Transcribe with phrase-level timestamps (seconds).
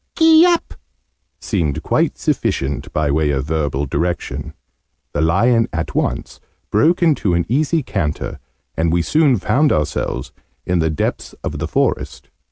[0.17, 0.73] "Gee up!',
[1.39, 4.55] seemed quite sufficient by way of verbal direction:
[5.13, 6.39] the lion at once
[6.71, 8.39] broke into an easy canter,
[8.75, 10.31] and we soon found ourselves
[10.65, 12.31] in the depths of the forest.